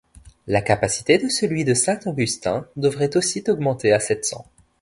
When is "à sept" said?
3.93-4.25